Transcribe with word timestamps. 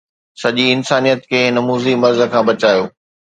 سڄي 0.41 0.65
انسانيت 0.75 1.21
کي 1.29 1.39
هن 1.45 1.57
موذي 1.67 1.93
مرض 2.01 2.19
کان 2.31 2.43
بچايو 2.49 2.83